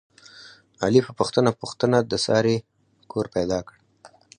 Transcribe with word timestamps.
علي 0.83 0.99
په 1.05 1.11
پوښته 1.17 1.39
پوښتنه 1.61 1.97
د 2.11 2.13
سارې 2.25 2.57
کور 3.11 3.25
پیدا 3.35 3.59
کړ. 3.67 3.75